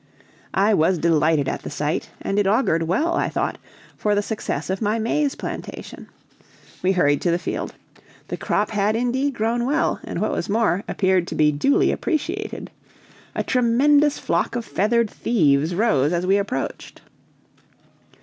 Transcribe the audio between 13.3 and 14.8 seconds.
A tremendous flock of